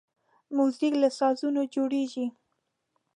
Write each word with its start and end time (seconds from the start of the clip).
موزیک 0.55 0.93
له 1.03 1.09
سازونو 1.19 1.61
جوړیږي. 1.73 2.25